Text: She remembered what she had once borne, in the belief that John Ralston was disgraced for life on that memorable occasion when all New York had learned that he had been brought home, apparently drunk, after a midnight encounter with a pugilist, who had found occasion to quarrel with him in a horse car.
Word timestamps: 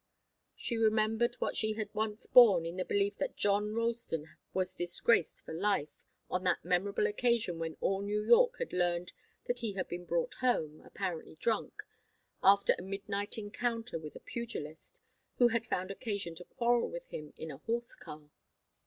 She 0.55 0.77
remembered 0.79 1.35
what 1.35 1.55
she 1.55 1.73
had 1.73 1.93
once 1.93 2.25
borne, 2.25 2.65
in 2.65 2.77
the 2.77 2.83
belief 2.85 3.19
that 3.19 3.37
John 3.37 3.71
Ralston 3.75 4.35
was 4.51 4.73
disgraced 4.73 5.45
for 5.45 5.53
life 5.53 5.89
on 6.27 6.43
that 6.43 6.65
memorable 6.65 7.05
occasion 7.05 7.59
when 7.59 7.77
all 7.81 8.01
New 8.01 8.23
York 8.23 8.57
had 8.57 8.73
learned 8.73 9.13
that 9.45 9.59
he 9.59 9.73
had 9.73 9.87
been 9.87 10.05
brought 10.05 10.33
home, 10.39 10.81
apparently 10.83 11.35
drunk, 11.35 11.83
after 12.41 12.73
a 12.79 12.81
midnight 12.81 13.37
encounter 13.37 13.99
with 13.99 14.15
a 14.15 14.19
pugilist, 14.19 14.99
who 15.35 15.49
had 15.49 15.67
found 15.67 15.91
occasion 15.91 16.33
to 16.33 16.45
quarrel 16.45 16.89
with 16.89 17.05
him 17.09 17.31
in 17.37 17.51
a 17.51 17.57
horse 17.59 17.93
car. 17.93 18.31